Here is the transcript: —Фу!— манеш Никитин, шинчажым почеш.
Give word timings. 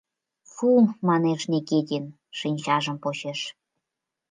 —Фу!— 0.51 0.69
манеш 1.07 1.41
Никитин, 1.51 2.05
шинчажым 2.39 2.97
почеш. 3.03 3.39